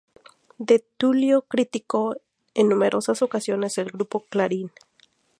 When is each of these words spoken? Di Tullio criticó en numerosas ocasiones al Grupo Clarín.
Di 0.57 0.83
Tullio 0.97 1.43
criticó 1.43 2.15
en 2.55 2.69
numerosas 2.69 3.21
ocasiones 3.21 3.77
al 3.77 3.91
Grupo 3.91 4.25
Clarín. 4.25 4.71